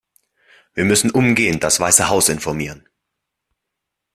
[0.73, 2.89] Wir müssen umgehend das Weiße Haus informieren.